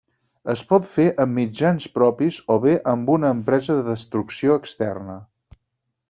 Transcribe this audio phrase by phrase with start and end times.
[0.51, 5.19] Es pot fer amb mitjans propis o bé amb una empresa de destrucció externa.